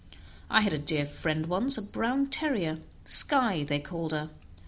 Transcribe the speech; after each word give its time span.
I 0.49 0.61
had 0.61 0.73
a 0.73 0.79
dear 0.79 1.05
friend 1.05 1.45
once, 1.45 1.77
a 1.77 1.81
brown 1.83 2.25
terrier; 2.25 2.79
'Skye' 3.05 3.63
they 3.63 3.79
called 3.79 4.13
her. 4.13 4.31